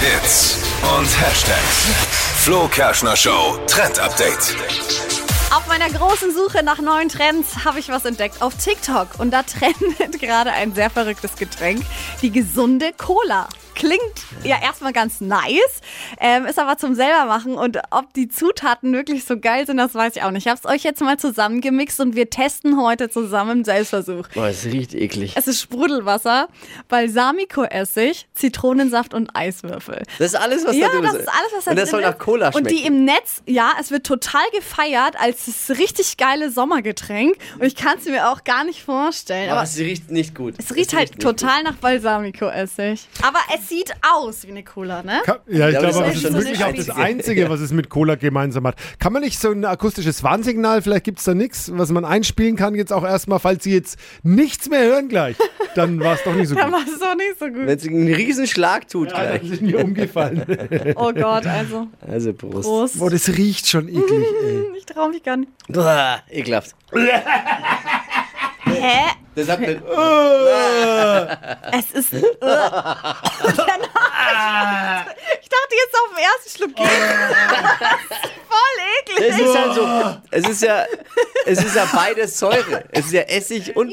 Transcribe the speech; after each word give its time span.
Hits 0.00 0.56
und 0.98 1.20
Hashtags. 1.20 1.88
Flo 2.42 2.66
Kerschner 2.68 3.14
Show 3.16 3.58
Trend 3.66 3.98
Update. 3.98 4.56
Auf 5.54 5.66
meiner 5.68 5.90
großen 5.90 6.32
Suche 6.32 6.62
nach 6.64 6.80
neuen 6.80 7.10
Trends 7.10 7.66
habe 7.66 7.80
ich 7.80 7.90
was 7.90 8.06
entdeckt 8.06 8.40
auf 8.40 8.54
TikTok. 8.54 9.08
Und 9.18 9.30
da 9.30 9.42
trendet 9.44 10.18
gerade 10.18 10.52
ein 10.52 10.74
sehr 10.74 10.88
verrücktes 10.88 11.36
Getränk. 11.36 11.82
Die 12.22 12.30
gesunde 12.30 12.94
Cola. 12.96 13.46
Klingt 13.80 14.00
ja 14.44 14.56
erstmal 14.62 14.92
ganz 14.92 15.20
nice, 15.22 15.80
ähm, 16.20 16.44
ist 16.46 16.58
aber 16.58 16.76
zum 16.76 16.94
selber 16.94 17.24
machen. 17.24 17.54
Und 17.54 17.78
ob 17.90 18.12
die 18.12 18.28
Zutaten 18.28 18.92
wirklich 18.92 19.24
so 19.24 19.38
geil 19.40 19.66
sind, 19.66 19.78
das 19.78 19.94
weiß 19.94 20.16
ich 20.16 20.22
auch 20.22 20.30
nicht. 20.30 20.44
Ich 20.46 20.50
habe 20.50 20.60
es 20.62 20.68
euch 20.70 20.82
jetzt 20.84 21.00
mal 21.00 21.18
zusammengemixt 21.18 21.98
und 22.00 22.14
wir 22.14 22.28
testen 22.28 22.80
heute 22.80 23.08
zusammen 23.08 23.50
im 23.60 23.64
Selbstversuch. 23.64 24.28
Boah, 24.34 24.48
es 24.48 24.64
riecht 24.66 24.94
eklig. 24.94 25.32
Es 25.34 25.46
ist 25.48 25.60
Sprudelwasser, 25.62 26.48
Balsamico-Essig, 26.88 28.26
Zitronensaft 28.34 29.14
und 29.14 29.34
Eiswürfel. 29.34 30.02
Das 30.18 30.32
ist 30.32 30.40
alles, 30.40 30.66
was 30.66 30.76
Ja, 30.76 30.86
da 30.88 30.92
drin 30.94 31.02
das 31.04 31.14
ist. 31.14 31.20
ist 31.22 31.28
alles, 31.28 31.52
was 31.56 31.64
da 31.64 31.70
Und 31.70 31.76
das 31.78 31.90
drin 31.90 31.90
soll 31.90 32.02
nach 32.02 32.10
ist. 32.12 32.18
Cola 32.18 32.52
schmecken. 32.52 32.66
Und 32.68 32.70
die 32.76 32.86
im 32.86 33.04
Netz, 33.04 33.42
ja, 33.46 33.72
es 33.80 33.90
wird 33.90 34.04
total 34.06 34.42
gefeiert 34.54 35.14
als 35.18 35.46
das 35.46 35.78
richtig 35.78 36.16
geile 36.16 36.50
Sommergetränk. 36.50 37.36
Und 37.58 37.64
ich 37.66 37.76
kann 37.76 37.98
es 37.98 38.04
mir 38.06 38.28
auch 38.30 38.44
gar 38.44 38.64
nicht 38.64 38.82
vorstellen. 38.82 39.48
Aber 39.50 39.60
Aber 39.60 39.68
es 39.68 39.78
riecht 39.78 40.10
nicht 40.10 40.34
gut. 40.34 40.54
es 40.58 40.74
riecht 40.74 40.94
halt 40.94 41.10
nicht 41.10 41.22
total 41.22 41.62
nach 41.62 41.74
Balsamico-Essig. 41.76 43.06
Aber 43.22 43.38
es 43.54 43.69
sieht 43.70 43.92
aus 44.14 44.44
wie 44.46 44.50
eine 44.50 44.62
Cola, 44.64 45.02
ne? 45.02 45.22
Ka- 45.24 45.38
Ja, 45.48 45.68
ich 45.70 45.78
aber 45.78 45.88
glaube, 45.88 46.04
das 46.12 46.22
das 46.22 46.30
ist 46.32 46.36
wirklich 46.36 46.64
auch 46.64 46.74
das 46.74 46.90
Einzige. 46.90 47.48
Was 47.48 47.60
es 47.60 47.72
mit 47.72 47.88
Cola 47.88 48.16
gemeinsam 48.16 48.66
hat. 48.66 48.74
Kann 48.98 49.12
man 49.14 49.22
nicht 49.22 49.40
so 49.40 49.50
ein 49.50 49.64
akustisches 49.64 50.22
Warnsignal, 50.22 50.82
vielleicht 50.82 51.04
gibt 51.04 51.20
es 51.20 51.24
da 51.24 51.32
nichts, 51.34 51.70
was 51.74 51.90
man 51.90 52.04
einspielen 52.04 52.56
kann, 52.56 52.74
jetzt 52.74 52.92
auch 52.92 53.04
erstmal, 53.04 53.38
falls 53.38 53.64
Sie 53.64 53.72
jetzt 53.72 53.98
nichts 54.22 54.68
mehr 54.68 54.82
hören 54.84 55.08
gleich, 55.08 55.36
dann 55.74 55.98
war 56.00 56.14
es 56.14 56.22
doch 56.24 56.34
nicht 56.34 56.48
so 56.48 56.54
gut. 56.56 56.64
war 56.70 56.80
es 56.86 56.98
doch 56.98 57.14
nicht 57.14 57.38
so 57.38 57.46
gut. 57.46 57.66
Wenn 57.66 57.78
es 57.78 57.86
einen 57.86 58.12
riesen 58.12 58.46
Schlag 58.46 58.88
tut 58.88 59.10
Ja, 59.12 59.36
gleich. 59.36 59.50
ist 59.50 59.62
mir 59.62 59.82
umgefallen. 59.82 60.44
Oh 60.96 61.12
Gott, 61.12 61.46
also 61.46 61.86
Also 62.06 62.32
Prost. 62.34 62.62
Prost. 62.68 62.98
Boah, 62.98 63.08
das 63.10 63.28
riecht 63.28 63.68
schon 63.68 63.88
eklig, 63.88 64.26
ey. 64.44 64.64
Ich 64.78 64.86
trau 64.86 65.08
mich 65.08 65.22
gar 65.22 65.36
nicht. 65.36 65.50
Ekelhaft. 66.30 66.74
Hä? 68.80 69.10
Das 69.34 69.48
hat 69.48 69.58
eine, 69.58 69.80
Es 71.72 71.90
ist. 71.92 72.12
Äh. 72.12 72.18
ich 72.18 72.24
dachte 75.48 75.74
jetzt 75.74 75.94
auf 75.94 76.08
den 76.10 76.24
ersten 76.24 76.50
Schluck 76.56 76.74
geht. 76.76 76.86
Das 77.80 78.00
ist 78.18 78.32
voll 78.48 78.76
eklig. 78.98 79.28
es 79.30 79.38
ist 79.38 79.54
halt 79.58 79.74
so, 79.74 79.82
es 80.30 80.48
ist 80.48 80.62
ja, 80.62 80.84
es 81.50 81.64
ist 81.64 81.74
ja 81.76 81.86
beides 81.92 82.38
Säure. 82.38 82.84
Es 82.92 83.06
ist 83.06 83.12
ja 83.12 83.22
Essig 83.22 83.76
und 83.76 83.92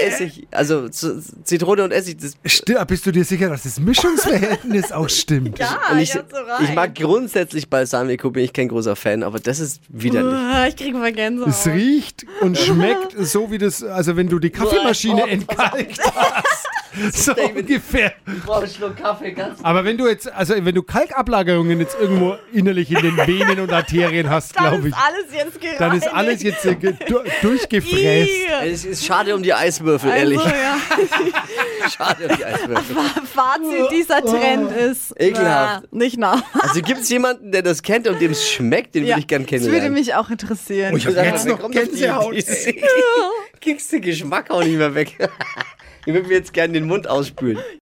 Essig, 0.00 0.46
also 0.50 0.88
Zitrone 0.88 1.84
und 1.84 1.90
Essig. 1.92 2.18
Das, 2.20 2.32
Sti- 2.44 2.84
Bist 2.86 3.04
du 3.06 3.12
dir 3.12 3.24
sicher, 3.24 3.48
dass 3.48 3.62
das 3.64 3.78
Mischungsverhältnis 3.80 4.92
auch 4.92 5.08
stimmt? 5.08 5.58
Ja, 5.58 5.78
ich, 5.98 6.12
so 6.12 6.20
ich 6.62 6.74
mag 6.74 6.94
grundsätzlich 6.94 7.68
Balsamico, 7.68 8.30
bin 8.30 8.44
ich 8.44 8.52
kein 8.52 8.68
großer 8.68 8.96
Fan, 8.96 9.22
aber 9.22 9.40
das 9.40 9.60
ist 9.60 9.80
widerlich. 9.88 10.32
Uah, 10.34 10.66
Ich 10.68 10.76
kriege 10.76 10.96
mal 10.96 11.12
Gänsehaut. 11.12 11.48
Es 11.50 11.66
riecht 11.66 12.24
und 12.40 12.56
schmeckt 12.58 13.14
so 13.18 13.50
wie 13.50 13.58
das, 13.58 13.82
also 13.82 14.16
wenn 14.16 14.28
du 14.28 14.38
die 14.38 14.50
Kaffeemaschine 14.50 15.28
entkalkt 15.28 16.00
hast. 16.14 16.66
So 17.12 17.32
ungefähr. 17.34 18.12
Ich 18.26 18.42
brauche 18.44 18.62
einen 18.64 18.70
Schluck 18.70 18.96
Kaffee, 18.96 19.32
ganz 19.32 19.58
Aber 19.62 19.84
wenn 19.84 19.96
du 19.96 20.06
jetzt, 20.08 20.30
also 20.32 20.54
wenn 20.58 20.74
du 20.74 20.82
Kalkablagerungen 20.82 21.80
jetzt 21.80 21.96
irgendwo 22.00 22.36
innerlich 22.52 22.90
in 22.90 23.00
den 23.02 23.16
Venen 23.16 23.60
und 23.60 23.72
Arterien 23.72 24.28
hast, 24.28 24.54
Dann 24.56 24.64
glaube 24.70 24.88
ist 24.88 24.94
ich, 24.96 25.02
alles 25.02 25.26
jetzt 25.32 25.60
gereinigt. 25.60 25.80
dann 25.80 25.96
ist 25.96 26.08
alles 26.12 26.42
jetzt 26.42 26.64
äh, 26.66 26.74
du- 27.08 27.22
durchgefräst. 27.40 28.30
Es 28.64 28.84
ist 28.84 29.04
schade 29.04 29.34
um 29.34 29.42
die 29.42 29.54
Eiswürfel, 29.54 30.10
ehrlich. 30.10 30.38
Also, 30.38 30.50
ja. 30.50 30.76
Schade 31.96 32.28
um 32.28 32.36
die 32.36 32.44
Eiswürfel. 32.44 32.96
Fazit 33.32 33.90
dieser 33.92 34.22
Trend 34.24 34.72
ist 34.72 35.14
Ekelhaft. 35.20 35.84
äh, 35.84 35.96
nicht 35.96 36.18
nah. 36.18 36.42
Also 36.60 36.80
gibt 36.82 37.00
es 37.00 37.08
jemanden, 37.08 37.52
der 37.52 37.62
das 37.62 37.82
kennt 37.82 38.06
und 38.06 38.20
dem 38.20 38.32
es 38.32 38.48
schmeckt, 38.48 38.94
den 38.94 39.04
Ja, 39.06 39.16
will 39.16 39.20
ich 39.20 39.26
gern 39.26 39.42
das 39.42 39.50
würde 39.50 39.60
kennenlernen. 39.62 39.92
mich 39.94 40.14
auch 40.14 40.30
interessieren. 40.30 40.96
ich 40.96 41.06
hab 41.06 41.14
Sag 41.14 41.24
mal, 41.24 41.32
jetzt 41.32 41.46
noch 41.46 41.60
auf 41.64 41.70
die 41.70 41.78
Gänsehaut, 41.78 42.34
Idee? 42.34 42.82
Kriegst 43.62 43.92
den 43.92 44.02
Geschmack 44.02 44.50
auch 44.50 44.62
nicht 44.62 44.76
mehr 44.76 44.94
weg. 44.94 45.16
Ich 46.04 46.12
würde 46.12 46.26
mir 46.26 46.34
jetzt 46.34 46.52
gerne 46.52 46.72
den 46.72 46.88
Mund 46.88 47.06
ausspülen. 47.06 47.58